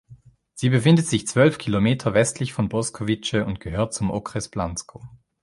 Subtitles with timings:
[0.55, 5.03] Sie befindet sich zwölf Kilometer westlich von Boskovice und gehört zum Okres Blansko.